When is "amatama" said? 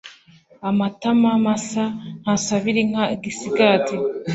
0.69-1.29